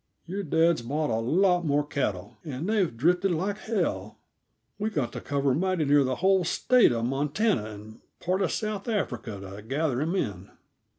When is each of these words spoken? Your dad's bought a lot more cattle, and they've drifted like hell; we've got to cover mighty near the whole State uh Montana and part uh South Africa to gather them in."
Your 0.25 0.41
dad's 0.41 0.81
bought 0.81 1.11
a 1.11 1.19
lot 1.21 1.63
more 1.63 1.85
cattle, 1.85 2.39
and 2.43 2.67
they've 2.67 2.97
drifted 2.97 3.29
like 3.33 3.59
hell; 3.59 4.17
we've 4.79 4.95
got 4.95 5.13
to 5.13 5.21
cover 5.21 5.53
mighty 5.53 5.85
near 5.85 6.03
the 6.03 6.15
whole 6.15 6.43
State 6.43 6.91
uh 6.91 7.03
Montana 7.03 7.65
and 7.65 8.01
part 8.19 8.41
uh 8.41 8.47
South 8.47 8.87
Africa 8.89 9.39
to 9.39 9.61
gather 9.61 9.97
them 9.97 10.15
in." 10.15 10.49